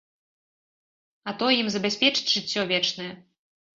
[1.31, 3.11] А той ім забяспечыць жыццё вечнае?